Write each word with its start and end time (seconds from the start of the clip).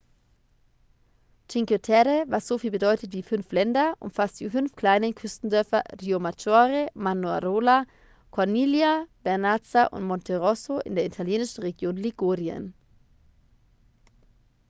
cinque 1.53 1.77
terre 1.87 2.15
was 2.33 2.47
soviel 2.51 2.71
bedeutet 2.75 3.09
wie 3.15 3.21
fünf 3.31 3.51
länder 3.57 3.83
umfasst 4.07 4.39
die 4.39 4.47
fünf 4.55 4.73
kleinen 4.79 5.13
küstendörfer 5.19 5.83
riomaggiore 6.01 6.81
manarola 7.09 7.77
corniglia 8.39 8.95
vernazza 9.27 9.85
und 9.99 10.09
monterosso 10.13 10.79
in 10.91 10.95
der 11.01 11.05
italienischen 11.11 11.61
region 11.69 12.03
ligurien 12.07 12.67